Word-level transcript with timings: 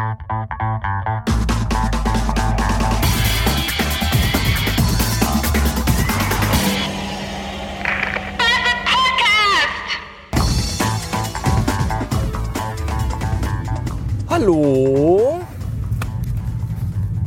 Hallo. 0.00 0.16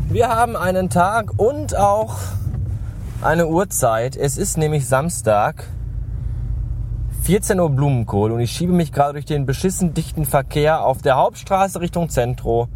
Wir 0.10 0.30
haben 0.30 0.56
einen 0.56 0.90
Tag 0.90 1.38
und 1.38 1.76
auch 1.76 2.18
eine 3.22 3.46
Uhrzeit. 3.46 4.16
Es 4.16 4.40
ist 4.40 4.58
nämlich 4.58 4.88
Samstag, 4.88 5.68
14 7.24 7.58
Uhr 7.58 7.70
Blumenkohl 7.70 8.34
und 8.34 8.42
ich 8.42 8.52
schiebe 8.52 8.74
mich 8.74 8.92
gerade 8.92 9.14
durch 9.14 9.24
den 9.24 9.46
beschissen 9.46 9.94
dichten 9.94 10.26
Verkehr 10.26 10.84
auf 10.84 11.02
der 11.02 11.16
Hauptstraße 11.16 11.80
Richtung 11.80 12.10
Zentro, 12.10 12.68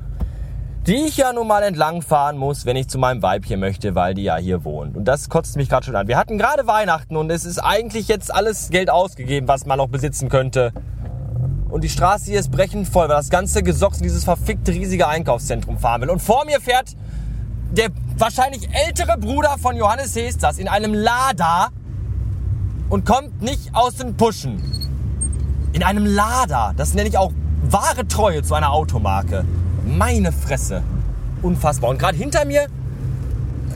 die 0.86 0.96
ich 0.96 1.18
ja 1.18 1.34
nun 1.34 1.50
mal 1.50 1.64
entlang 1.64 2.02
fahren 2.02 2.38
muss, 2.38 2.66
wenn 2.66 2.78
ich 2.78 2.88
zu 2.88 2.98
meinem 2.98 3.22
Weibchen 3.22 3.60
möchte, 3.60 3.94
weil 3.94 4.14
die 4.14 4.24
ja 4.24 4.38
hier 4.38 4.64
wohnt. 4.64 4.96
Und 4.96 5.04
das 5.04 5.28
kotzt 5.28 5.58
mich 5.58 5.68
gerade 5.68 5.86
schon 5.86 5.98
an. 5.98 6.08
Wir 6.08 6.18
hatten 6.18 6.38
gerade 6.38 6.66
Weihnachten 6.66 7.18
und 7.18 7.30
es 7.30 7.44
ist 7.44 7.60
eigentlich 7.60 8.08
jetzt 8.08 8.34
alles 8.34 8.70
Geld 8.70 8.90
ausgegeben, 8.90 9.50
was 9.50 9.66
man 9.66 9.80
noch 9.80 9.90
besitzen 9.90 10.30
könnte. 10.30 10.72
Und 11.68 11.84
die 11.84 11.90
Straße 11.90 12.32
hier 12.32 12.40
ist 12.40 12.50
brechend 12.50 12.88
voll, 12.88 13.10
weil 13.10 13.18
das 13.18 13.30
ganze 13.30 13.64
Gesocks 13.64 13.98
in 13.98 14.04
dieses 14.04 14.24
verfickte 14.24 14.72
riesige 14.72 15.10
Einkaufszentrum 15.10 15.78
fahren 15.78 16.04
will. 16.04 16.10
Und 16.10 16.22
vor 16.22 16.46
mir 16.46 16.62
fährt 16.62 16.96
der 17.72 17.90
wahrscheinlich 18.18 18.70
ältere 18.74 19.18
Bruder 19.18 19.58
von 19.60 19.76
Johannes 19.76 20.16
Hesters 20.16 20.58
in 20.58 20.70
einem 20.70 20.94
Lada 20.94 21.68
und 22.90 23.06
kommt 23.06 23.42
nicht 23.42 23.74
aus 23.74 23.96
den 23.96 24.16
Puschen. 24.16 24.62
In 25.74 25.84
einem 25.84 26.06
Lada. 26.06 26.74
Das 26.76 26.94
nenne 26.94 27.10
ich 27.10 27.18
auch 27.18 27.32
wahre 27.70 28.08
Treue 28.08 28.44
zu 28.44 28.56
einer 28.56 28.72
Automarke. 28.72 29.46
Meine 29.86 30.32
Fresse. 30.32 30.84
Unfassbar. 31.42 31.90
Und 31.90 32.00
gerade 32.00 32.18
hinter 32.18 32.46
mir, 32.46 32.68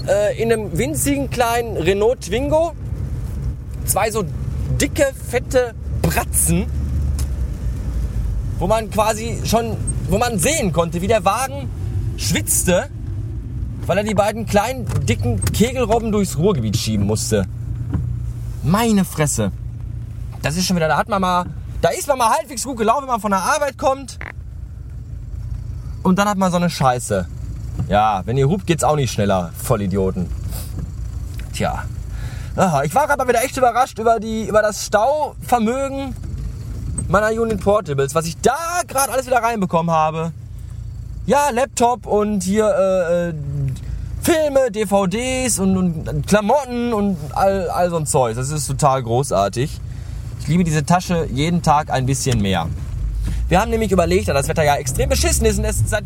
äh, 0.07 0.41
in 0.41 0.51
einem 0.51 0.77
winzigen 0.77 1.29
kleinen 1.29 1.77
Renault 1.77 2.21
Twingo, 2.21 2.73
zwei 3.85 4.09
so 4.09 4.23
dicke, 4.79 5.11
fette 5.29 5.73
Bratzen, 6.01 6.65
wo 8.57 8.67
man 8.67 8.89
quasi 8.89 9.41
schon, 9.43 9.77
wo 10.09 10.17
man 10.17 10.39
sehen 10.39 10.73
konnte, 10.73 11.01
wie 11.01 11.07
der 11.07 11.23
Wagen 11.25 11.69
schwitzte, 12.17 12.89
weil 13.85 13.97
er 13.97 14.03
die 14.03 14.13
beiden 14.13 14.45
kleinen, 14.45 14.85
dicken 15.05 15.43
Kegelrobben 15.45 16.11
durchs 16.11 16.37
Ruhrgebiet 16.37 16.77
schieben 16.77 17.05
musste. 17.05 17.47
Meine 18.63 19.05
Fresse. 19.05 19.51
Das 20.41 20.55
ist 20.55 20.65
schon 20.65 20.75
wieder, 20.75 20.87
da 20.87 20.97
hat 20.97 21.09
man 21.09 21.21
mal, 21.21 21.45
da 21.81 21.89
ist 21.89 22.07
man 22.07 22.17
mal 22.17 22.29
halbwegs 22.29 22.63
gut 22.63 22.77
gelaufen, 22.77 23.03
wenn 23.03 23.13
man 23.13 23.21
von 23.21 23.31
der 23.31 23.41
Arbeit 23.41 23.77
kommt. 23.77 24.19
Und 26.03 26.17
dann 26.19 26.27
hat 26.27 26.37
man 26.37 26.51
so 26.51 26.57
eine 26.57 26.69
Scheiße. 26.69 27.27
Ja, 27.87 28.21
wenn 28.25 28.37
ihr 28.37 28.47
hupt, 28.47 28.67
geht's 28.67 28.83
auch 28.83 28.95
nicht 28.95 29.11
schneller. 29.11 29.51
Vollidioten. 29.57 30.29
Tja. 31.53 31.85
Aha, 32.55 32.83
ich 32.83 32.93
war 32.93 33.07
gerade 33.07 33.23
mal 33.23 33.27
wieder 33.27 33.43
echt 33.43 33.57
überrascht 33.57 33.97
über, 33.97 34.19
die, 34.19 34.47
über 34.47 34.61
das 34.61 34.85
Stauvermögen 34.85 36.15
meiner 37.07 37.29
Union 37.29 37.59
Portables, 37.59 38.13
was 38.13 38.25
ich 38.25 38.39
da 38.41 38.81
gerade 38.87 39.11
alles 39.11 39.25
wieder 39.25 39.41
reinbekommen 39.41 39.93
habe. 39.93 40.31
Ja, 41.25 41.49
Laptop 41.51 42.05
und 42.05 42.43
hier 42.43 42.65
äh, 42.67 43.29
äh 43.29 43.33
Filme, 44.21 44.69
DVDs 44.69 45.57
und, 45.57 45.77
und 45.77 46.27
Klamotten 46.27 46.93
und 46.93 47.17
all, 47.33 47.69
all 47.69 47.89
so 47.89 47.97
ein 47.97 48.05
Zeug. 48.05 48.35
Das 48.35 48.51
ist 48.51 48.67
total 48.67 49.01
großartig. 49.01 49.79
Ich 50.39 50.47
liebe 50.47 50.63
diese 50.63 50.85
Tasche 50.85 51.27
jeden 51.31 51.63
Tag 51.63 51.91
ein 51.91 52.05
bisschen 52.05 52.39
mehr. 52.39 52.67
Wir 53.47 53.59
haben 53.59 53.71
nämlich 53.71 53.91
überlegt, 53.91 54.27
da 54.27 54.33
das 54.33 54.47
Wetter 54.47 54.63
ja 54.63 54.75
extrem 54.75 55.09
beschissen 55.09 55.45
ist 55.45 55.57
und 55.57 55.65
es 55.65 55.81
seit 55.87 56.03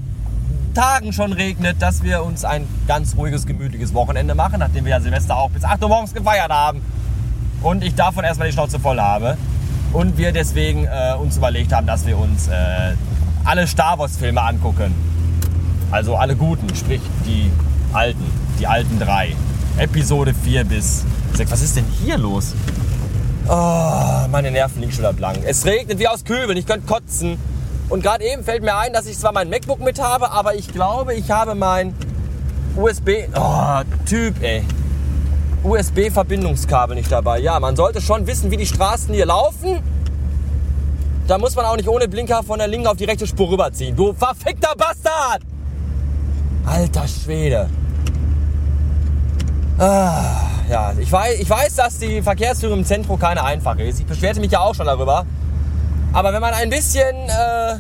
Tagen 0.73 1.13
schon 1.13 1.33
regnet, 1.33 1.81
dass 1.81 2.03
wir 2.03 2.23
uns 2.23 2.45
ein 2.45 2.67
ganz 2.87 3.15
ruhiges, 3.17 3.45
gemütliches 3.45 3.93
Wochenende 3.93 4.33
machen, 4.33 4.59
nachdem 4.59 4.85
wir 4.85 4.91
ja 4.91 5.01
Silvester 5.01 5.37
auch 5.37 5.49
bis 5.49 5.63
8 5.63 5.83
Uhr 5.83 5.89
morgens 5.89 6.13
gefeiert 6.13 6.51
haben. 6.51 6.81
Und 7.61 7.83
ich 7.83 7.95
davon 7.95 8.23
erstmal 8.23 8.47
die 8.47 8.53
Schnauze 8.53 8.79
voll 8.79 8.99
habe. 8.99 9.37
Und 9.91 10.17
wir 10.17 10.31
deswegen 10.31 10.85
äh, 10.85 11.15
uns 11.19 11.37
überlegt 11.37 11.73
haben, 11.73 11.87
dass 11.87 12.05
wir 12.05 12.17
uns 12.17 12.47
äh, 12.47 12.93
alle 13.43 13.67
Star 13.67 13.99
Wars-Filme 13.99 14.41
angucken. 14.41 14.93
Also 15.91 16.15
alle 16.15 16.35
guten, 16.35 16.73
sprich 16.75 17.01
die 17.25 17.49
alten, 17.95 18.25
die 18.59 18.67
alten 18.67 18.99
drei. 18.99 19.35
Episode 19.77 20.33
4 20.33 20.65
bis 20.65 21.03
6. 21.33 21.51
Was 21.51 21.61
ist 21.61 21.75
denn 21.77 21.85
hier 22.03 22.17
los? 22.17 22.53
Oh, 23.47 24.27
meine 24.29 24.51
Nerven 24.51 24.81
liegen 24.81 24.91
schon 24.91 25.03
wieder 25.03 25.13
blank. 25.13 25.39
Es 25.45 25.65
regnet 25.65 25.99
wie 25.99 26.07
aus 26.07 26.23
Kübeln, 26.23 26.57
ich 26.57 26.65
könnte 26.65 26.87
kotzen. 26.87 27.37
Und 27.87 28.03
gerade 28.03 28.23
eben 28.25 28.43
fällt 28.43 28.63
mir 28.63 28.75
ein, 28.75 28.93
dass 28.93 29.05
ich 29.05 29.17
zwar 29.17 29.31
mein 29.31 29.49
MacBook 29.49 29.79
mit 29.79 30.01
habe, 30.01 30.31
aber 30.31 30.55
ich 30.55 30.67
glaube, 30.69 31.13
ich 31.13 31.31
habe 31.31 31.55
mein 31.55 31.93
USB... 32.75 33.27
Oh, 33.35 33.81
Typ, 34.05 34.41
ey. 34.41 34.63
USB-Verbindungskabel 35.63 36.95
nicht 36.95 37.11
dabei. 37.11 37.39
Ja, 37.39 37.59
man 37.59 37.75
sollte 37.75 38.01
schon 38.01 38.27
wissen, 38.27 38.51
wie 38.51 38.57
die 38.57 38.65
Straßen 38.65 39.13
hier 39.13 39.25
laufen. 39.25 39.81
Da 41.27 41.37
muss 41.37 41.55
man 41.55 41.65
auch 41.65 41.75
nicht 41.75 41.87
ohne 41.87 42.07
Blinker 42.07 42.43
von 42.43 42.59
der 42.59 42.67
linken 42.67 42.87
auf 42.87 42.97
die 42.97 43.05
rechte 43.05 43.25
Spur 43.25 43.49
rüberziehen. 43.49 43.95
Du 43.95 44.13
verfickter 44.13 44.73
Bastard! 44.75 45.41
Alter 46.65 47.07
Schwede. 47.07 47.69
Ah, 49.77 50.23
ja, 50.69 50.93
ich 50.97 51.11
weiß, 51.11 51.37
ich 51.37 51.49
weiß, 51.49 51.75
dass 51.75 51.97
die 51.97 52.21
Verkehrsführung 52.21 52.79
im 52.79 52.85
Zentrum 52.85 53.19
keine 53.19 53.43
einfache 53.43 53.83
ist. 53.83 53.99
Ich 53.99 54.05
beschwerte 54.05 54.39
mich 54.39 54.51
ja 54.51 54.61
auch 54.61 54.73
schon 54.73 54.85
darüber. 54.85 55.25
Aber 56.13 56.31
wenn 56.31 56.39
man 56.39 56.53
ein 56.53 56.69
bisschen 56.69 57.13
äh, 57.27 57.75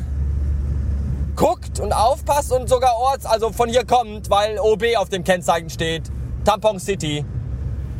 guckt 1.37 1.79
und 1.79 1.93
aufpasst 1.93 2.51
und 2.51 2.67
sogar 2.67 2.97
orts, 2.97 3.25
also 3.25 3.53
von 3.53 3.69
hier 3.69 3.85
kommt, 3.85 4.29
weil 4.29 4.59
OB 4.59 4.83
auf 4.97 5.07
dem 5.07 5.23
Kennzeichen 5.23 5.69
steht, 5.69 6.11
Tampon 6.43 6.81
City, 6.81 7.23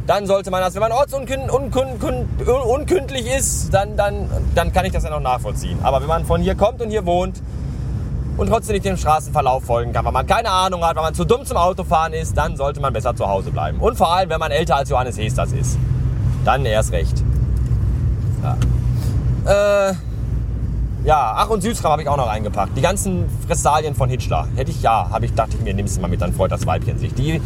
dann 0.07 0.27
sollte 0.27 0.51
man 0.51 0.59
das, 0.59 0.73
wenn 0.73 0.81
man 0.81 0.91
ortsunkündlich 0.91 3.27
ist, 3.27 3.73
dann, 3.73 3.95
dann, 3.95 4.29
dann 4.55 4.73
kann 4.73 4.85
ich 4.85 4.91
das 4.91 5.05
ja 5.05 5.09
noch 5.09 5.21
nachvollziehen. 5.21 5.79
Aber 5.83 6.01
wenn 6.01 6.09
man 6.09 6.25
von 6.25 6.41
hier 6.41 6.55
kommt 6.55 6.81
und 6.81 6.89
hier 6.89 7.05
wohnt, 7.05 7.41
und 8.37 8.47
trotzdem 8.47 8.73
nicht 8.73 8.85
dem 8.85 8.97
Straßenverlauf 8.97 9.63
folgen 9.63 9.93
kann, 9.93 10.05
weil 10.05 10.11
man 10.11 10.27
keine 10.27 10.49
Ahnung 10.49 10.83
hat, 10.83 10.95
weil 10.95 11.03
man 11.03 11.13
zu 11.13 11.25
dumm 11.25 11.45
zum 11.45 11.57
Autofahren 11.57 12.13
ist, 12.13 12.37
dann 12.37 12.57
sollte 12.57 12.81
man 12.81 12.93
besser 12.93 13.15
zu 13.15 13.27
Hause 13.27 13.51
bleiben. 13.51 13.79
Und 13.79 13.97
vor 13.97 14.13
allem, 14.13 14.29
wenn 14.29 14.39
man 14.39 14.51
älter 14.51 14.75
als 14.75 14.89
Johannes 14.89 15.17
Hesters 15.17 15.51
ist. 15.53 15.77
Dann 16.43 16.65
erst 16.65 16.91
recht. 16.91 17.23
Ja. 18.43 19.89
Äh, 19.89 19.93
ja, 21.05 21.33
Ach 21.37 21.49
und 21.49 21.61
Süßkram 21.61 21.91
habe 21.91 22.01
ich 22.01 22.09
auch 22.09 22.17
noch 22.17 22.27
eingepackt. 22.27 22.75
Die 22.75 22.81
ganzen 22.81 23.25
Fressalien 23.45 23.95
von 23.95 24.09
Hitler. 24.09 24.47
Hätte 24.55 24.71
ich, 24.71 24.81
ja, 24.81 25.09
habe 25.11 25.25
ich, 25.25 25.33
dachte 25.33 25.55
ich 25.57 25.63
mir, 25.63 25.73
nimmst 25.73 25.97
du 25.97 26.01
mal 26.01 26.07
mit, 26.07 26.21
dann 26.21 26.33
freut 26.33 26.51
das 26.51 26.65
Weibchen 26.65 26.97
sich. 26.97 27.13
Die 27.13 27.41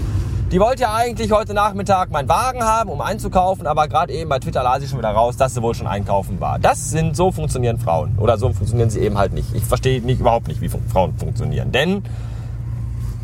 die 0.52 0.60
wollte 0.60 0.82
ja 0.84 0.96
eigentlich 0.96 1.32
heute 1.32 1.54
Nachmittag 1.54 2.10
meinen 2.10 2.28
Wagen 2.28 2.64
haben, 2.64 2.90
um 2.90 3.02
einzukaufen, 3.02 3.68
aber 3.68 3.88
gerade 3.88 4.12
eben 4.14 4.30
bei 4.30 4.40
Twitter 4.40 4.64
las 4.64 4.82
ich 4.82 4.90
schon 4.90 4.98
wieder 4.98 5.12
raus, 5.12 5.38
dass 5.38 5.54
sie 5.54 5.62
wohl 5.62 5.76
schon 5.76 5.86
einkaufen 5.86 6.42
war. 6.42 6.58
Das 6.58 6.90
sind, 6.90 7.16
so 7.16 7.32
funktionieren 7.32 7.78
Frauen. 7.78 8.18
Oder 8.18 8.40
so 8.40 8.52
funktionieren 8.52 8.90
sie 8.90 9.00
eben 9.00 9.18
halt 9.18 9.34
nicht. 9.34 9.54
Ich 9.54 9.64
verstehe 9.64 10.02
nicht, 10.02 10.20
überhaupt 10.20 10.48
nicht, 10.48 10.60
wie 10.60 10.70
Frauen 10.70 11.16
funktionieren. 11.18 11.72
Denn 11.72 12.04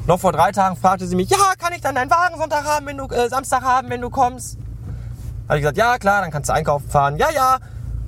noch 0.06 0.20
vor 0.20 0.34
drei 0.34 0.52
Tagen 0.52 0.76
fragte 0.76 1.08
sie 1.08 1.16
mich, 1.16 1.32
ja, 1.32 1.54
kann 1.58 1.74
ich 1.74 1.82
dann 1.82 1.96
deinen 1.96 2.12
Wagen 2.12 2.38
Sonntag 2.38 2.64
haben, 2.64 2.86
wenn 2.86 2.98
du, 2.98 3.08
äh, 3.08 3.28
Samstag 3.28 3.64
haben, 3.64 3.90
wenn 3.90 4.02
du 4.02 4.12
kommst? 4.12 4.60
Habe 5.48 5.58
ich 5.58 5.62
gesagt, 5.64 5.78
ja, 5.78 5.98
klar, 5.98 6.22
dann 6.22 6.30
kannst 6.30 6.50
du 6.50 6.54
einkaufen 6.54 6.88
fahren. 6.90 7.18
Ja, 7.18 7.32
ja. 7.34 7.58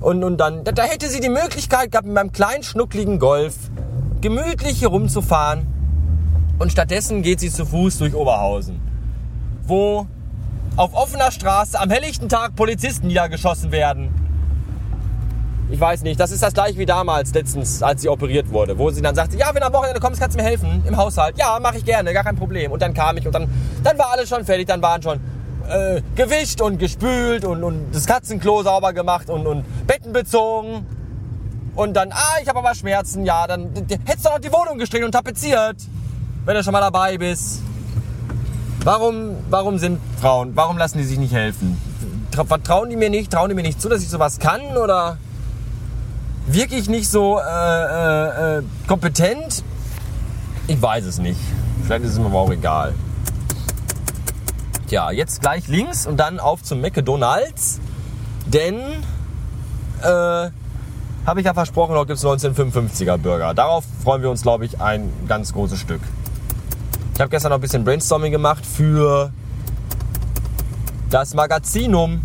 Und, 0.00 0.22
und 0.22 0.36
dann, 0.36 0.62
da, 0.62 0.70
da 0.70 0.84
hätte 0.84 1.08
sie 1.08 1.18
die 1.18 1.28
Möglichkeit 1.28 1.90
gehabt, 1.90 2.06
mit 2.06 2.14
meinem 2.14 2.30
kleinen, 2.30 2.62
schnuckligen 2.62 3.18
Golf 3.18 3.56
gemütlich 4.20 4.78
hier 4.78 4.88
rumzufahren. 4.88 5.66
Und 6.60 6.70
stattdessen 6.70 7.22
geht 7.22 7.40
sie 7.40 7.50
zu 7.50 7.66
Fuß 7.66 7.98
durch 7.98 8.14
Oberhausen 8.14 8.87
wo 9.68 10.06
auf 10.76 10.94
offener 10.94 11.30
Straße 11.30 11.78
am 11.78 11.90
helllichten 11.90 12.28
Tag 12.28 12.56
Polizisten 12.56 13.08
niedergeschossen 13.08 13.72
werden. 13.72 14.14
Ich 15.70 15.78
weiß 15.78 16.02
nicht, 16.02 16.18
das 16.18 16.30
ist 16.30 16.42
das 16.42 16.54
gleiche 16.54 16.78
wie 16.78 16.86
damals, 16.86 17.34
letztens, 17.34 17.82
als 17.82 18.00
sie 18.00 18.08
operiert 18.08 18.50
wurde, 18.50 18.78
wo 18.78 18.90
sie 18.90 19.02
dann 19.02 19.14
sagte, 19.14 19.36
ja, 19.36 19.48
wenn 19.52 19.60
du 19.60 19.66
am 19.66 19.72
Wochenende 19.74 20.00
kommst, 20.00 20.18
kannst 20.18 20.38
du 20.38 20.42
mir 20.42 20.48
helfen 20.48 20.82
im 20.86 20.96
Haushalt. 20.96 21.36
Ja, 21.36 21.58
mache 21.60 21.76
ich 21.76 21.84
gerne, 21.84 22.14
gar 22.14 22.24
kein 22.24 22.36
Problem. 22.36 22.72
Und 22.72 22.80
dann 22.80 22.94
kam 22.94 23.18
ich 23.18 23.26
und 23.26 23.34
dann, 23.34 23.48
dann 23.84 23.98
war 23.98 24.12
alles 24.12 24.30
schon 24.30 24.44
fertig, 24.46 24.66
dann 24.66 24.80
waren 24.80 25.02
schon 25.02 25.20
äh, 25.68 26.00
gewischt 26.16 26.62
und 26.62 26.78
gespült 26.78 27.44
und, 27.44 27.62
und 27.62 27.94
das 27.94 28.06
Katzenklo 28.06 28.62
sauber 28.62 28.94
gemacht 28.94 29.28
und, 29.28 29.46
und 29.46 29.64
Betten 29.86 30.14
bezogen. 30.14 30.86
Und 31.74 31.94
dann, 31.94 32.12
ah, 32.12 32.36
ich 32.42 32.48
habe 32.48 32.60
aber 32.60 32.74
Schmerzen, 32.74 33.26
ja, 33.26 33.46
dann 33.46 33.70
hättest 34.06 34.24
du 34.24 34.30
noch 34.30 34.38
die 34.38 34.52
Wohnung 34.52 34.78
gestrichen 34.78 35.04
und 35.04 35.12
tapeziert, 35.12 35.76
wenn 36.46 36.54
du 36.54 36.62
schon 36.62 36.72
mal 36.72 36.80
dabei 36.80 37.18
bist. 37.18 37.60
Warum, 38.88 39.36
warum 39.50 39.76
sind 39.76 40.00
Frauen, 40.18 40.52
warum 40.56 40.78
lassen 40.78 40.96
die 40.96 41.04
sich 41.04 41.18
nicht 41.18 41.34
helfen? 41.34 41.76
Vertrauen 42.30 42.88
die 42.88 42.96
mir 42.96 43.10
nicht? 43.10 43.30
Trauen 43.30 43.50
die 43.50 43.54
mir 43.54 43.60
nicht 43.60 43.82
zu, 43.82 43.90
dass 43.90 44.00
ich 44.00 44.08
sowas 44.08 44.38
kann? 44.38 44.62
Oder 44.78 45.18
wirklich 46.46 46.88
nicht 46.88 47.06
so 47.06 47.38
äh, 47.38 47.42
äh, 47.42 48.58
äh, 48.60 48.62
kompetent? 48.86 49.62
Ich 50.68 50.80
weiß 50.80 51.04
es 51.04 51.18
nicht. 51.18 51.38
Vielleicht 51.84 52.06
ist 52.06 52.12
es 52.12 52.18
mir 52.18 52.24
aber 52.24 52.38
auch 52.38 52.50
egal. 52.50 52.94
Tja, 54.86 55.10
jetzt 55.10 55.42
gleich 55.42 55.68
links 55.68 56.06
und 56.06 56.16
dann 56.16 56.40
auf 56.40 56.62
zum 56.62 56.80
McDonalds. 56.80 57.80
Denn 58.46 58.76
äh, 60.00 60.50
habe 61.26 61.40
ich 61.40 61.44
ja 61.44 61.52
versprochen, 61.52 61.92
dort 61.92 62.08
gibt 62.08 62.18
es 62.18 62.24
1955er 62.24 63.18
Burger. 63.18 63.52
Darauf 63.52 63.84
freuen 64.02 64.22
wir 64.22 64.30
uns, 64.30 64.40
glaube 64.40 64.64
ich, 64.64 64.80
ein 64.80 65.12
ganz 65.28 65.52
großes 65.52 65.78
Stück. 65.78 66.00
Ich 67.18 67.20
habe 67.20 67.30
gestern 67.30 67.50
noch 67.50 67.58
ein 67.58 67.62
bisschen 67.62 67.82
Brainstorming 67.82 68.30
gemacht 68.30 68.64
für 68.64 69.32
das 71.10 71.34
Magazinum. 71.34 72.22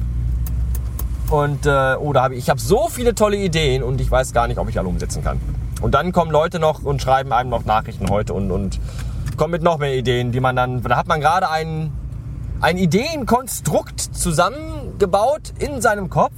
Und 1.31 1.65
äh, 1.65 1.95
oh, 1.99 2.13
da 2.13 2.21
habe 2.21 2.35
ich, 2.35 2.41
ich 2.41 2.49
habe 2.51 2.59
so 2.59 2.89
viele 2.89 3.15
tolle 3.15 3.37
Ideen 3.37 3.81
und 3.81 3.99
ich 3.99 4.11
weiß 4.11 4.33
gar 4.33 4.47
nicht, 4.47 4.59
ob 4.59 4.69
ich 4.69 4.77
alle 4.77 4.87
umsetzen 4.87 5.23
kann. 5.23 5.41
Und 5.81 5.95
dann 5.95 6.11
kommen 6.11 6.29
Leute 6.29 6.59
noch 6.59 6.83
und 6.83 7.01
schreiben 7.01 7.33
einem 7.33 7.49
noch 7.49 7.65
Nachrichten 7.65 8.11
heute 8.11 8.35
und, 8.35 8.51
und 8.51 8.79
kommen 9.35 9.49
mit 9.49 9.63
noch 9.63 9.79
mehr 9.79 9.95
Ideen, 9.95 10.31
die 10.31 10.39
man 10.39 10.55
dann, 10.55 10.83
da 10.83 10.95
hat 10.95 11.07
man 11.07 11.21
gerade 11.21 11.49
ein, 11.49 11.91
ein 12.61 12.77
Ideenkonstrukt 12.77 13.99
zusammengebaut 13.99 15.53
in 15.57 15.81
seinem 15.81 16.11
Kopf 16.11 16.35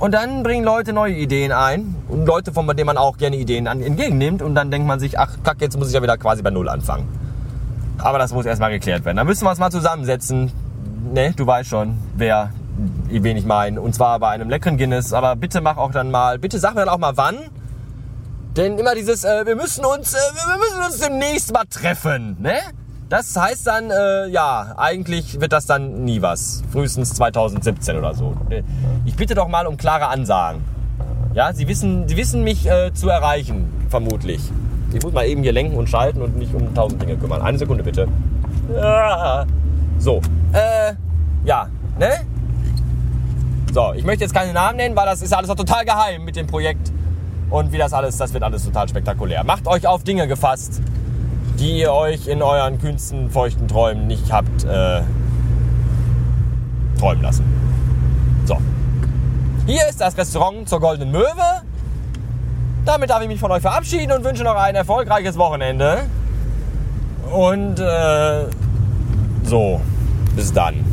und 0.00 0.12
dann 0.12 0.42
bringen 0.42 0.64
Leute 0.64 0.92
neue 0.92 1.14
Ideen 1.14 1.52
ein 1.52 1.94
und 2.08 2.26
Leute, 2.26 2.52
von 2.52 2.66
denen 2.66 2.86
man 2.86 2.98
auch 2.98 3.16
gerne 3.16 3.36
Ideen 3.36 3.66
entgegennimmt. 3.66 4.42
Und 4.42 4.56
dann 4.56 4.72
denkt 4.72 4.88
man 4.88 4.98
sich, 4.98 5.20
ach 5.20 5.36
kack, 5.44 5.60
jetzt 5.60 5.78
muss 5.78 5.86
ich 5.86 5.94
ja 5.94 6.02
wieder 6.02 6.18
quasi 6.18 6.42
bei 6.42 6.50
Null 6.50 6.68
anfangen. 6.68 7.23
Aber 7.98 8.18
das 8.18 8.32
muss 8.32 8.46
erstmal 8.46 8.70
geklärt 8.70 9.04
werden. 9.04 9.16
Da 9.16 9.24
müssen 9.24 9.44
wir 9.44 9.50
uns 9.50 9.58
mal 9.58 9.70
zusammensetzen. 9.70 10.52
Ne, 11.12 11.32
du 11.36 11.46
weißt 11.46 11.68
schon, 11.68 11.98
wer, 12.16 12.50
wen 13.08 13.36
ich 13.36 13.44
meine. 13.44 13.80
Und 13.80 13.94
zwar 13.94 14.18
bei 14.18 14.30
einem 14.30 14.48
leckeren 14.48 14.76
Guinness. 14.76 15.12
Aber 15.12 15.36
bitte 15.36 15.60
mach 15.60 15.76
auch 15.76 15.92
dann 15.92 16.10
mal, 16.10 16.38
bitte 16.38 16.58
sag 16.58 16.74
mir 16.74 16.80
dann 16.80 16.88
auch 16.88 16.98
mal 16.98 17.16
wann. 17.16 17.36
Denn 18.56 18.78
immer 18.78 18.94
dieses, 18.94 19.24
äh, 19.24 19.46
wir 19.46 19.56
müssen 19.56 19.84
uns, 19.84 20.14
äh, 20.14 20.16
wir 20.16 20.56
müssen 20.58 20.80
uns 20.84 20.98
demnächst 21.00 21.52
mal 21.52 21.64
treffen, 21.68 22.36
ne? 22.40 22.54
Das 23.08 23.36
heißt 23.36 23.66
dann, 23.66 23.90
äh, 23.90 24.28
ja, 24.28 24.74
eigentlich 24.76 25.40
wird 25.40 25.52
das 25.52 25.66
dann 25.66 26.04
nie 26.04 26.22
was. 26.22 26.62
Frühestens 26.72 27.14
2017 27.14 27.96
oder 27.96 28.14
so. 28.14 28.36
Ich 29.04 29.16
bitte 29.16 29.34
doch 29.34 29.48
mal 29.48 29.66
um 29.66 29.76
klare 29.76 30.06
Ansagen. 30.08 30.62
Ja, 31.34 31.52
Sie 31.52 31.68
wissen, 31.68 32.08
Sie 32.08 32.16
wissen 32.16 32.44
mich 32.44 32.66
äh, 32.66 32.92
zu 32.94 33.08
erreichen, 33.08 33.72
vermutlich. 33.88 34.40
Ich 34.94 35.02
muss 35.02 35.12
mal 35.12 35.26
eben 35.26 35.42
hier 35.42 35.52
lenken 35.52 35.76
und 35.76 35.88
schalten 35.88 36.22
und 36.22 36.36
nicht 36.36 36.54
um 36.54 36.74
tausend 36.74 37.02
Dinge 37.02 37.16
kümmern. 37.16 37.42
Eine 37.42 37.58
Sekunde 37.58 37.82
bitte. 37.82 38.08
So, 39.98 40.20
äh, 40.52 40.94
ja, 41.44 41.68
ne? 41.98 42.10
So, 43.72 43.92
ich 43.94 44.04
möchte 44.04 44.24
jetzt 44.24 44.34
keine 44.34 44.52
Namen 44.52 44.76
nennen, 44.76 44.96
weil 44.96 45.06
das 45.06 45.20
ist 45.20 45.34
alles 45.34 45.48
noch 45.48 45.56
total 45.56 45.84
geheim 45.84 46.24
mit 46.24 46.36
dem 46.36 46.46
Projekt. 46.46 46.92
Und 47.50 47.72
wie 47.72 47.78
das 47.78 47.92
alles, 47.92 48.16
das 48.16 48.32
wird 48.32 48.42
alles 48.42 48.64
total 48.64 48.88
spektakulär. 48.88 49.44
Macht 49.44 49.66
euch 49.66 49.86
auf 49.86 50.04
Dinge 50.04 50.26
gefasst 50.26 50.80
die 51.58 51.78
ihr 51.78 51.92
euch 51.92 52.26
in 52.26 52.42
euren 52.42 52.78
kühnsten, 52.78 53.30
feuchten 53.30 53.68
Träumen 53.68 54.06
nicht 54.06 54.32
habt 54.32 54.64
äh, 54.64 55.02
träumen 56.98 57.22
lassen. 57.22 57.44
So. 58.44 58.56
Hier 59.66 59.88
ist 59.88 60.00
das 60.00 60.16
Restaurant 60.16 60.68
zur 60.68 60.80
Goldenen 60.80 61.12
Möwe. 61.12 61.62
Damit 62.84 63.08
darf 63.08 63.22
ich 63.22 63.28
mich 63.28 63.40
von 63.40 63.50
euch 63.50 63.62
verabschieden 63.62 64.12
und 64.12 64.24
wünsche 64.24 64.44
noch 64.44 64.56
ein 64.56 64.74
erfolgreiches 64.74 65.38
Wochenende. 65.38 66.04
Und 67.32 67.80
äh, 67.80 68.44
so, 69.44 69.80
bis 70.36 70.52
dann. 70.52 70.84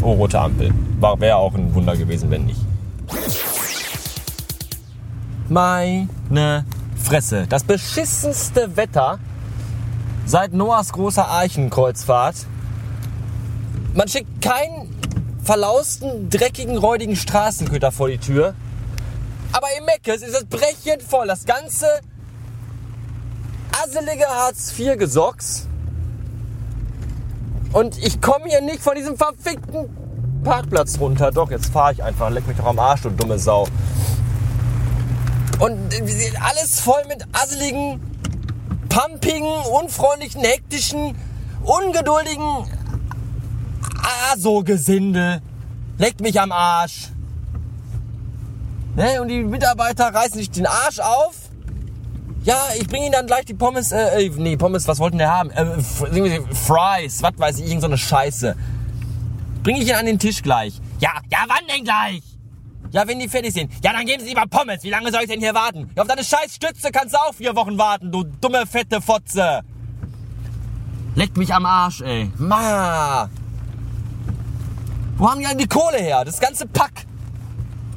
Oh, 0.00 0.12
rote 0.12 0.38
Ampel. 0.38 0.72
Wäre 1.18 1.36
auch 1.36 1.54
ein 1.54 1.74
Wunder 1.74 1.96
gewesen, 1.96 2.30
wenn 2.30 2.46
nicht. 2.46 2.60
Meine 5.48 6.64
Fresse. 6.96 7.46
Das 7.48 7.64
beschissenste 7.64 8.76
Wetter 8.76 9.18
seit 10.24 10.52
Noahs 10.52 10.92
großer 10.92 11.26
Archenkreuzfahrt. 11.26 12.36
Man 13.94 14.06
schickt 14.06 14.40
keinen 14.40 14.94
verlausten, 15.42 16.30
dreckigen, 16.30 16.76
räudigen 16.76 17.16
Straßenköter 17.16 17.90
vor 17.90 18.08
die 18.08 18.18
Tür. 18.18 18.54
Aber 19.52 19.66
im 19.78 19.84
Meckes 19.84 20.22
ist 20.22 20.34
es 20.34 20.44
brechend 20.44 21.02
voll. 21.02 21.26
Das 21.26 21.44
ganze 21.44 21.86
asselige 23.82 24.26
Hartz-IV-Gesocks. 24.26 25.66
Und 27.72 27.98
ich 27.98 28.20
komme 28.20 28.46
hier 28.46 28.60
nicht 28.60 28.80
von 28.80 28.94
diesem 28.94 29.16
verfickten 29.16 29.88
Parkplatz 30.42 30.98
runter. 30.98 31.30
Doch, 31.30 31.50
jetzt 31.50 31.66
fahre 31.66 31.92
ich 31.92 32.02
einfach. 32.02 32.30
Leck 32.30 32.46
mich 32.46 32.56
doch 32.56 32.66
am 32.66 32.78
Arsch, 32.78 33.02
du 33.02 33.10
dumme 33.10 33.38
Sau. 33.38 33.66
Und 35.58 35.76
alles 36.40 36.80
voll 36.80 37.02
mit 37.08 37.24
asseligen, 37.32 38.00
pumpigen, 38.88 39.50
unfreundlichen, 39.80 40.42
hektischen, 40.42 41.16
ungeduldigen 41.62 42.64
Aso-Gesindel. 44.30 45.42
Leckt 45.98 46.20
mich 46.20 46.40
am 46.40 46.52
Arsch. 46.52 47.10
Ne? 48.98 49.22
Und 49.22 49.28
die 49.28 49.44
Mitarbeiter 49.44 50.12
reißen 50.12 50.38
sich 50.38 50.50
den 50.50 50.66
Arsch 50.66 50.98
auf. 50.98 51.36
Ja, 52.42 52.56
ich 52.76 52.88
bringe 52.88 53.04
ihnen 53.04 53.12
dann 53.12 53.28
gleich 53.28 53.44
die 53.44 53.54
Pommes, 53.54 53.92
äh, 53.92 54.24
äh 54.24 54.30
nee, 54.36 54.56
Pommes, 54.56 54.88
was 54.88 54.98
wollten 54.98 55.18
der 55.18 55.32
haben? 55.32 55.50
Äh, 55.50 55.80
Fries, 55.80 57.22
was 57.22 57.32
weiß 57.36 57.58
ich, 57.60 57.68
irgend 57.68 57.82
so 57.82 57.86
eine 57.86 57.96
Scheiße. 57.96 58.56
Bringe 59.62 59.78
ich 59.78 59.88
ihn 59.88 59.94
an 59.94 60.06
den 60.06 60.18
Tisch 60.18 60.42
gleich. 60.42 60.80
Ja, 60.98 61.10
ja, 61.30 61.38
wann 61.46 61.64
denn 61.72 61.84
gleich? 61.84 62.24
Ja, 62.90 63.06
wenn 63.06 63.20
die 63.20 63.28
fertig 63.28 63.54
sind. 63.54 63.72
Ja, 63.84 63.92
dann 63.92 64.04
geben 64.04 64.20
Sie 64.20 64.30
lieber 64.30 64.46
Pommes. 64.50 64.82
Wie 64.82 64.90
lange 64.90 65.12
soll 65.12 65.22
ich 65.22 65.28
denn 65.28 65.38
hier 65.38 65.54
warten? 65.54 65.88
Ja, 65.94 66.02
auf 66.02 66.08
deine 66.08 66.24
scheiß 66.24 66.56
Stütze 66.56 66.90
kannst 66.90 67.14
du 67.14 67.18
auch 67.18 67.34
vier 67.34 67.54
Wochen 67.54 67.78
warten, 67.78 68.10
du 68.10 68.24
dumme, 68.24 68.66
fette 68.66 69.00
Fotze. 69.00 69.60
Leckt 71.14 71.36
mich 71.36 71.54
am 71.54 71.66
Arsch, 71.66 72.00
ey. 72.00 72.32
Ma. 72.36 73.30
Wo 75.16 75.30
haben 75.30 75.38
die 75.38 75.46
denn 75.46 75.58
die 75.58 75.68
Kohle 75.68 75.98
her? 75.98 76.24
Das 76.24 76.40
ganze 76.40 76.66
Pack. 76.66 77.07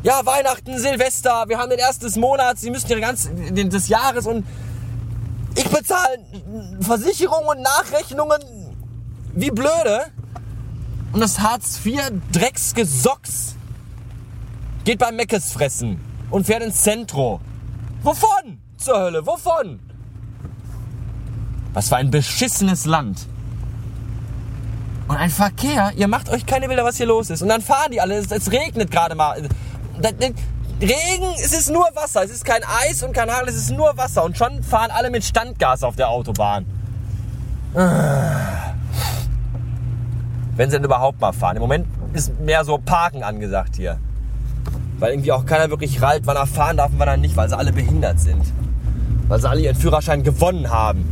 Ja, 0.03 0.25
Weihnachten, 0.25 0.79
Silvester, 0.79 1.45
wir 1.47 1.59
haben 1.59 1.69
den 1.69 1.77
ersten 1.77 2.05
des 2.05 2.15
Monats, 2.15 2.61
sie 2.61 2.71
müssen 2.71 2.89
ihre 2.89 3.01
ganz, 3.01 3.29
den, 3.31 3.69
des 3.69 3.87
Jahres 3.87 4.25
und 4.25 4.45
ich 5.55 5.69
bezahle 5.69 6.17
Versicherungen 6.79 7.47
und 7.47 7.61
Nachrechnungen 7.61 8.39
wie 9.33 9.51
blöde. 9.51 10.05
Und 11.11 11.19
das 11.19 11.39
Hartz 11.39 11.79
IV 11.85 11.99
Drecksgesocks 12.31 13.55
geht 14.85 14.99
beim 14.99 15.17
Meckes 15.17 15.51
fressen 15.51 15.99
und 16.31 16.47
fährt 16.47 16.63
ins 16.63 16.81
Zentro. 16.81 17.39
Wovon? 18.01 18.59
Zur 18.77 18.99
Hölle, 18.99 19.25
wovon? 19.27 19.79
Was 21.73 21.89
für 21.89 21.97
ein 21.97 22.09
beschissenes 22.09 22.85
Land. 22.85 23.27
Und 25.07 25.17
ein 25.17 25.29
Verkehr, 25.29 25.91
ihr 25.95 26.07
macht 26.07 26.29
euch 26.29 26.45
keine 26.45 26.67
Bilder, 26.69 26.85
was 26.85 26.97
hier 26.97 27.05
los 27.05 27.29
ist. 27.29 27.41
Und 27.41 27.49
dann 27.49 27.61
fahren 27.61 27.91
die 27.91 27.99
alle, 27.99 28.15
es, 28.15 28.31
es 28.31 28.51
regnet 28.51 28.89
gerade 28.89 29.13
mal. 29.13 29.47
Regen, 30.03 31.35
es 31.35 31.53
ist 31.53 31.69
nur 31.69 31.87
Wasser, 31.93 32.23
es 32.23 32.31
ist 32.31 32.43
kein 32.43 32.61
Eis 32.63 33.03
und 33.03 33.13
kein 33.13 33.29
Hagel, 33.29 33.49
es 33.49 33.55
ist 33.55 33.69
nur 33.71 33.95
Wasser. 33.97 34.23
Und 34.23 34.37
schon 34.37 34.63
fahren 34.63 34.89
alle 34.91 35.11
mit 35.11 35.23
Standgas 35.23 35.83
auf 35.83 35.95
der 35.95 36.09
Autobahn. 36.09 36.65
Wenn 40.55 40.69
sie 40.69 40.77
denn 40.77 40.83
überhaupt 40.83 41.21
mal 41.21 41.31
fahren. 41.31 41.55
Im 41.55 41.61
Moment 41.61 41.85
ist 42.13 42.39
mehr 42.39 42.65
so 42.65 42.77
Parken 42.77 43.23
angesagt 43.23 43.75
hier. 43.75 43.99
Weil 44.99 45.11
irgendwie 45.13 45.31
auch 45.31 45.45
keiner 45.45 45.69
wirklich 45.69 46.01
rallt, 46.01 46.25
wann 46.25 46.35
er 46.35 46.47
fahren 46.47 46.77
darf 46.77 46.91
und 46.91 46.99
wann 46.99 47.07
er 47.07 47.17
nicht, 47.17 47.35
weil 47.35 47.47
sie 47.49 47.57
alle 47.57 47.71
behindert 47.71 48.19
sind. 48.19 48.43
Weil 49.27 49.39
sie 49.39 49.49
alle 49.49 49.61
ihren 49.61 49.75
Führerschein 49.75 50.23
gewonnen 50.23 50.69
haben. 50.69 51.05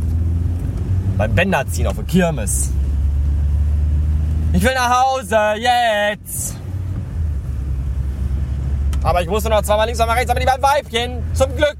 Beim 1.16 1.34
Bänderziehen 1.34 1.86
auf 1.86 1.94
der 1.94 2.04
Kirmes. 2.04 2.70
Ich 4.52 4.62
will 4.62 4.74
nach 4.74 5.02
Hause, 5.04 5.36
jetzt! 5.58 6.59
Aber 9.02 9.22
ich 9.22 9.28
musste 9.28 9.48
noch 9.48 9.62
zweimal 9.62 9.86
links, 9.86 9.98
zweimal 9.98 10.16
rechts, 10.16 10.30
aber 10.30 10.40
die 10.40 10.46
beiden 10.46 10.62
Weibchen. 10.62 11.22
Zum 11.34 11.56
Glück. 11.56 11.76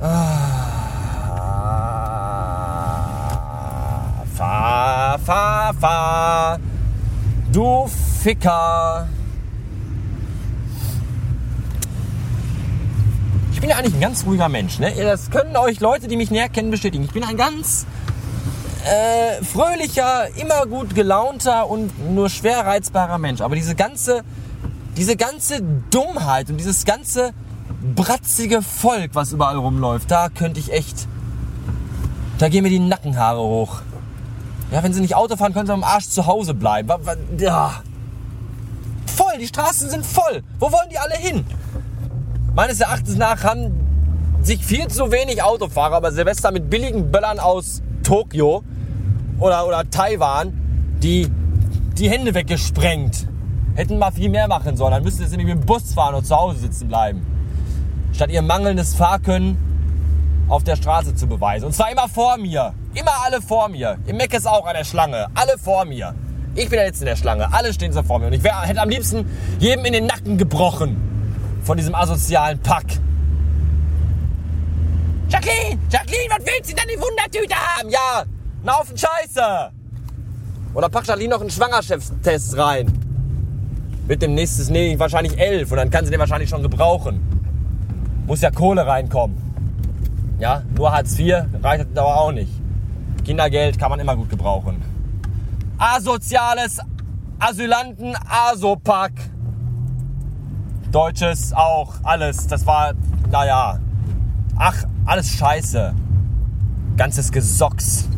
Ah. 0.00 0.66
Fahr, 4.34 5.18
fahr, 5.18 5.74
fahr. 5.74 6.58
Du 7.50 7.88
Ficker. 8.22 9.08
Ich 13.52 13.60
bin 13.62 13.70
ja 13.70 13.76
eigentlich 13.76 13.94
ein 13.94 14.00
ganz 14.00 14.26
ruhiger 14.26 14.50
Mensch. 14.50 14.78
Ne? 14.78 14.92
Das 14.94 15.30
können 15.30 15.56
euch 15.56 15.80
Leute, 15.80 16.06
die 16.06 16.16
mich 16.16 16.30
näher 16.30 16.50
kennen, 16.50 16.70
bestätigen. 16.70 17.04
Ich 17.04 17.12
bin 17.12 17.24
ein 17.24 17.38
ganz 17.38 17.86
äh, 18.84 19.42
fröhlicher, 19.42 20.28
immer 20.36 20.66
gut 20.66 20.94
gelaunter 20.94 21.70
und 21.70 22.14
nur 22.14 22.28
schwer 22.28 22.66
reizbarer 22.66 23.16
Mensch. 23.16 23.40
Aber 23.40 23.54
diese 23.54 23.74
ganze, 23.74 24.22
diese 24.96 25.16
ganze 25.16 25.62
Dummheit 25.90 26.50
und 26.50 26.56
dieses 26.56 26.84
ganze 26.84 27.32
bratzige 27.94 28.62
Volk, 28.62 29.10
was 29.14 29.32
überall 29.32 29.56
rumläuft, 29.56 30.10
da 30.10 30.28
könnte 30.28 30.60
ich 30.60 30.72
echt, 30.72 31.06
da 32.38 32.48
gehen 32.48 32.62
mir 32.62 32.70
die 32.70 32.78
Nackenhaare 32.78 33.40
hoch. 33.40 33.82
Ja, 34.72 34.82
wenn 34.82 34.92
sie 34.92 35.00
nicht 35.00 35.14
Auto 35.14 35.36
fahren, 35.36 35.52
können 35.52 35.66
sie 35.66 35.72
am 35.72 35.84
Arsch 35.84 36.08
zu 36.08 36.26
Hause 36.26 36.54
bleiben. 36.54 36.90
Ja. 37.38 37.82
Voll, 39.06 39.38
die 39.38 39.46
Straßen 39.46 39.88
sind 39.90 40.04
voll. 40.04 40.42
Wo 40.58 40.72
wollen 40.72 40.88
die 40.90 40.98
alle 40.98 41.14
hin? 41.14 41.46
Meines 42.54 42.80
Erachtens 42.80 43.16
nach 43.16 43.44
haben 43.44 43.72
sich 44.42 44.64
viel 44.64 44.88
zu 44.88 45.12
wenig 45.12 45.42
Autofahrer 45.42 46.00
bei 46.00 46.10
Silvester 46.10 46.50
mit 46.50 46.68
billigen 46.70 47.10
Böllern 47.10 47.38
aus 47.38 47.82
Tokio 48.02 48.64
oder, 49.38 49.66
oder 49.66 49.88
Taiwan 49.88 50.52
die, 51.02 51.28
die 51.98 52.08
Hände 52.08 52.34
weggesprengt. 52.34 53.28
Hätten 53.76 53.98
mal 53.98 54.10
viel 54.10 54.30
mehr 54.30 54.48
machen 54.48 54.74
sollen. 54.74 54.92
Dann 54.92 55.02
müssten 55.02 55.26
sie 55.26 55.36
nämlich 55.36 55.54
mit 55.54 55.64
dem 55.64 55.66
Bus 55.66 55.92
fahren 55.92 56.14
und 56.14 56.26
zu 56.26 56.34
Hause 56.34 56.58
sitzen 56.60 56.88
bleiben. 56.88 57.24
Statt 58.14 58.30
ihr 58.30 58.40
mangelndes 58.40 58.94
Fahrkönnen 58.94 59.58
auf 60.48 60.64
der 60.64 60.76
Straße 60.76 61.14
zu 61.14 61.26
beweisen. 61.26 61.66
Und 61.66 61.74
zwar 61.74 61.92
immer 61.92 62.08
vor 62.08 62.38
mir. 62.38 62.72
Immer 62.94 63.12
alle 63.22 63.42
vor 63.42 63.68
mir. 63.68 63.98
Im 64.06 64.16
Meck 64.16 64.32
ist 64.32 64.48
auch 64.48 64.64
an 64.64 64.74
der 64.74 64.84
Schlange. 64.84 65.26
Alle 65.34 65.58
vor 65.58 65.84
mir. 65.84 66.14
Ich 66.54 66.70
bin 66.70 66.78
ja 66.78 66.86
jetzt 66.86 67.00
in 67.00 67.06
der 67.06 67.16
Schlange. 67.16 67.52
Alle 67.52 67.74
stehen 67.74 67.92
so 67.92 68.02
vor 68.02 68.18
mir. 68.18 68.28
Und 68.28 68.32
ich 68.32 68.42
wär, 68.42 68.62
hätte 68.62 68.80
am 68.80 68.88
liebsten 68.88 69.28
jedem 69.58 69.84
in 69.84 69.92
den 69.92 70.06
Nacken 70.06 70.38
gebrochen. 70.38 70.96
Von 71.62 71.76
diesem 71.76 71.94
asozialen 71.94 72.58
Pack. 72.60 72.86
Jacqueline! 75.28 75.78
Jacqueline, 75.90 76.30
was 76.30 76.46
willst 76.46 76.70
du 76.70 76.74
denn 76.74 76.88
die 76.94 76.98
Wundertüte 76.98 77.54
haben? 77.54 77.90
Ja, 77.90 78.24
ein 78.62 78.70
Haufen 78.70 78.96
Scheiße. 78.96 79.70
Oder 80.72 80.88
pack 80.88 81.06
Jacqueline 81.06 81.34
noch 81.34 81.42
einen 81.42 81.50
Schwangerschaftstest 81.50 82.56
rein. 82.56 83.05
Mit 84.08 84.22
dem 84.22 84.34
nächsten, 84.34 84.72
nee, 84.72 84.98
wahrscheinlich 84.98 85.38
elf. 85.38 85.70
Und 85.70 85.78
dann 85.78 85.90
kann 85.90 86.04
sie 86.04 86.10
den 86.10 86.20
wahrscheinlich 86.20 86.48
schon 86.48 86.62
gebrauchen. 86.62 87.20
Muss 88.26 88.40
ja 88.40 88.50
Kohle 88.50 88.86
reinkommen. 88.86 89.36
Ja, 90.38 90.62
nur 90.76 90.92
Hartz 90.92 91.18
IV 91.18 91.44
reicht 91.62 91.96
aber 91.96 92.20
auch 92.20 92.32
nicht. 92.32 92.52
Kindergeld 93.24 93.78
kann 93.78 93.90
man 93.90 93.98
immer 93.98 94.14
gut 94.16 94.28
gebrauchen. 94.28 94.82
Asoziales 95.78 96.78
Asylanten 97.38 98.14
Asopack. 98.28 99.12
Deutsches 100.90 101.52
auch, 101.52 101.94
alles. 102.02 102.46
Das 102.46 102.64
war, 102.66 102.94
naja. 103.30 103.78
Ach, 104.56 104.84
alles 105.04 105.30
scheiße. 105.30 105.94
Ganzes 106.96 107.30
Gesocks. 107.30 108.08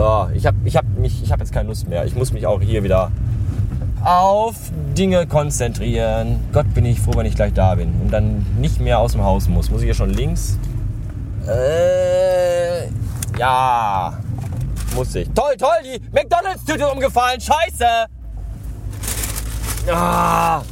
So, 0.00 0.30
ich 0.32 0.46
habe 0.46 0.56
ich 0.64 0.76
hab 0.78 0.86
habe 0.86 1.40
jetzt 1.42 1.52
keine 1.52 1.68
Lust 1.68 1.86
mehr. 1.86 2.06
Ich 2.06 2.14
muss 2.14 2.32
mich 2.32 2.46
auch 2.46 2.62
hier 2.62 2.82
wieder 2.82 3.12
auf 4.02 4.54
Dinge 4.96 5.26
konzentrieren. 5.26 6.40
Gott 6.54 6.72
bin 6.72 6.86
ich 6.86 6.98
froh, 6.98 7.12
wenn 7.16 7.26
ich 7.26 7.34
gleich 7.34 7.52
da 7.52 7.74
bin 7.74 7.92
und 8.00 8.10
dann 8.10 8.46
nicht 8.58 8.80
mehr 8.80 8.98
aus 8.98 9.12
dem 9.12 9.22
Haus 9.22 9.46
muss. 9.46 9.70
Muss 9.70 9.82
ich 9.82 9.88
hier 9.88 9.94
schon 9.94 10.08
links? 10.08 10.58
Äh, 11.46 12.86
ja, 13.38 14.18
muss 14.94 15.14
ich. 15.16 15.28
Toll, 15.34 15.54
toll, 15.58 15.68
die 15.84 16.00
McDonalds-Tüte 16.14 16.88
umgefallen. 16.88 17.38
Scheiße. 17.38 18.06
Ah. 19.92 20.62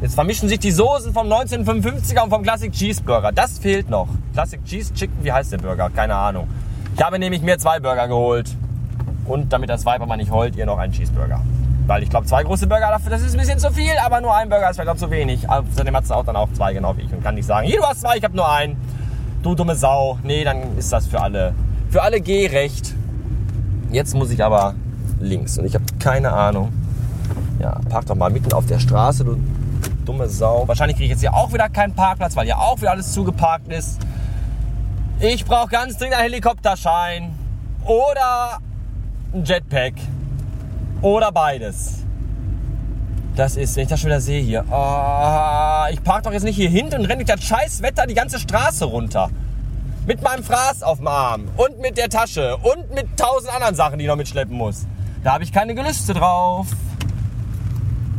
Jetzt 0.00 0.14
vermischen 0.14 0.48
sich 0.48 0.58
die 0.58 0.70
Soßen 0.70 1.12
vom 1.12 1.30
1955er 1.30 2.22
und 2.22 2.30
vom 2.30 2.42
Classic 2.42 2.72
Cheeseburger. 2.72 3.30
Das 3.30 3.58
fehlt 3.58 3.90
noch. 3.90 4.08
Classic 4.32 4.64
Cheese 4.64 4.94
Chicken, 4.94 5.22
wie 5.22 5.32
heißt 5.32 5.52
der 5.52 5.58
Burger? 5.58 5.90
Keine 5.90 6.14
Ahnung. 6.14 6.48
Ich 6.94 7.02
habe 7.02 7.18
nämlich 7.18 7.42
mir 7.42 7.58
zwei 7.58 7.80
Burger 7.80 8.06
geholt. 8.06 8.54
Und 9.26 9.52
damit 9.52 9.68
das 9.68 9.84
Viper 9.84 10.06
mal 10.06 10.16
nicht 10.16 10.30
heult, 10.30 10.54
ihr 10.54 10.66
noch 10.66 10.78
einen 10.78 10.92
Cheeseburger. 10.92 11.40
Weil 11.86 12.02
ich 12.02 12.10
glaube, 12.10 12.26
zwei 12.26 12.44
große 12.44 12.66
Burger, 12.66 12.88
dafür, 12.90 13.10
das 13.10 13.22
ist 13.22 13.34
ein 13.34 13.40
bisschen 13.40 13.58
zu 13.58 13.70
viel, 13.72 13.92
aber 14.04 14.20
nur 14.20 14.34
ein 14.34 14.48
Burger 14.48 14.70
ist 14.70 14.76
vielleicht 14.76 14.90
auch 14.90 14.96
zu 14.96 15.10
wenig. 15.10 15.48
Außerdem 15.50 15.96
hat 15.96 16.04
es 16.04 16.10
auch 16.10 16.24
dann 16.24 16.36
auch 16.36 16.52
zwei, 16.52 16.72
genau 16.72 16.96
wie 16.96 17.02
ich. 17.02 17.12
Und 17.12 17.22
kann 17.22 17.34
nicht 17.34 17.46
sagen, 17.46 17.66
hier, 17.66 17.78
du 17.78 17.84
hast 17.84 18.02
zwei, 18.02 18.16
ich 18.16 18.24
habe 18.24 18.36
nur 18.36 18.50
einen. 18.50 18.76
Du 19.42 19.54
dumme 19.54 19.74
Sau. 19.74 20.18
Nee, 20.22 20.44
dann 20.44 20.78
ist 20.78 20.92
das 20.92 21.06
für 21.06 21.20
alle, 21.20 21.54
für 21.90 22.02
alle 22.02 22.20
gerecht. 22.20 22.94
Jetzt 23.90 24.14
muss 24.14 24.30
ich 24.30 24.42
aber 24.42 24.74
links 25.20 25.58
und 25.58 25.64
ich 25.64 25.74
habe 25.74 25.84
keine 25.98 26.32
Ahnung. 26.32 26.72
Ja, 27.60 27.80
park 27.88 28.06
doch 28.06 28.14
mal 28.14 28.30
mitten 28.30 28.52
auf 28.52 28.66
der 28.66 28.78
Straße, 28.78 29.24
du 29.24 29.38
dumme 30.04 30.28
Sau. 30.28 30.66
Wahrscheinlich 30.66 30.96
kriege 30.96 31.06
ich 31.06 31.10
jetzt 31.10 31.20
hier 31.20 31.34
auch 31.34 31.52
wieder 31.52 31.68
keinen 31.68 31.94
Parkplatz, 31.94 32.36
weil 32.36 32.46
hier 32.46 32.58
auch 32.58 32.80
wieder 32.80 32.92
alles 32.92 33.12
zugeparkt 33.12 33.72
ist. 33.72 34.00
Ich 35.20 35.44
brauche 35.44 35.68
ganz 35.68 35.96
dringend 35.96 36.16
einen 36.16 36.24
Helikopterschein 36.24 37.38
oder 37.84 38.58
ein 39.32 39.44
Jetpack 39.44 39.94
oder 41.02 41.30
beides. 41.30 42.00
Das 43.36 43.56
ist, 43.56 43.76
wenn 43.76 43.84
ich 43.84 43.88
das 43.88 44.00
schon 44.00 44.10
wieder 44.10 44.20
sehe 44.20 44.42
hier. 44.42 44.64
Oh, 44.70 45.84
ich 45.90 46.02
park 46.02 46.24
doch 46.24 46.32
jetzt 46.32 46.44
nicht 46.44 46.56
hier 46.56 46.68
hinten 46.68 47.00
und 47.00 47.06
renne 47.06 47.24
durch 47.24 47.36
das 47.36 47.44
scheiß 47.44 47.82
Wetter 47.82 48.06
die 48.06 48.14
ganze 48.14 48.38
Straße 48.38 48.84
runter. 48.84 49.30
Mit 50.06 50.22
meinem 50.22 50.44
Fraß 50.44 50.82
auf 50.82 50.98
dem 50.98 51.08
Arm 51.08 51.48
und 51.56 51.80
mit 51.80 51.96
der 51.96 52.08
Tasche 52.08 52.56
und 52.58 52.94
mit 52.94 53.16
tausend 53.16 53.52
anderen 53.54 53.74
Sachen, 53.74 53.98
die 53.98 54.04
ich 54.04 54.08
noch 54.08 54.16
mitschleppen 54.16 54.56
muss. 54.56 54.84
Da 55.22 55.32
habe 55.32 55.44
ich 55.44 55.52
keine 55.52 55.74
Gelüste 55.74 56.12
drauf. 56.12 56.66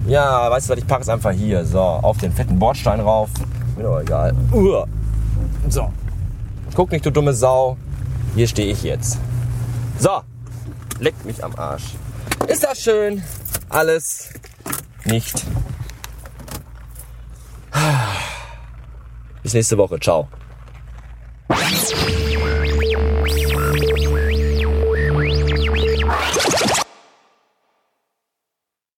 Ja, 0.08 0.50
weißt 0.50 0.70
du 0.70 0.74
was, 0.74 0.80
ich 0.80 0.88
packe 0.88 1.02
es 1.02 1.10
einfach 1.10 1.32
hier. 1.32 1.66
So, 1.66 1.80
auf 1.80 2.18
den 2.18 2.32
fetten 2.32 2.58
Bordstein 2.58 3.00
rauf. 3.00 3.30
Mir 3.78 3.84
doch 3.84 4.00
egal. 4.00 4.34
Uah. 4.52 4.86
So. 5.70 5.92
Guck 6.76 6.92
nicht, 6.92 7.06
du 7.06 7.10
dumme 7.10 7.34
Sau. 7.34 7.78
Hier 8.36 8.48
stehe 8.48 8.72
ich 8.72 8.84
jetzt. 8.84 9.18
So. 9.98 10.22
Leck 11.00 11.16
mich 11.24 11.44
am 11.44 11.56
Arsch. 11.56 11.96
Ist 12.48 12.64
das 12.64 12.82
schön? 12.82 13.24
Alles 13.70 14.30
nicht. 15.06 15.44
Bis 19.44 19.54
nächste 19.54 19.78
Woche. 19.78 20.00
Ciao. 20.00 20.28